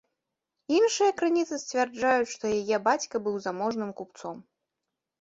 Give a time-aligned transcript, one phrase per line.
[0.77, 4.47] Іншыя крыніцы сцвярджаюць, што яе бацька быў заможным купцом.